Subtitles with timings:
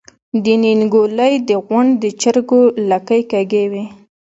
[0.43, 3.85] د نينګوَلۍ د غونډ د چرګو لکۍ کږې وي۔